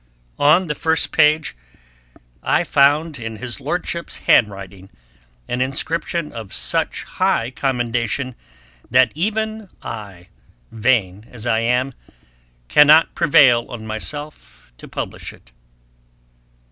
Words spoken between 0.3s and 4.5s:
On the first leaf I found in his Lordship's hand